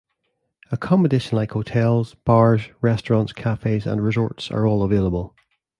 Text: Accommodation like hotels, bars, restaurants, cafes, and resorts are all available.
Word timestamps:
Accommodation 0.71 1.35
like 1.37 1.51
hotels, 1.51 2.15
bars, 2.25 2.69
restaurants, 2.81 3.33
cafes, 3.33 3.85
and 3.85 4.03
resorts 4.03 4.49
are 4.49 4.65
all 4.65 4.81
available. 4.81 5.35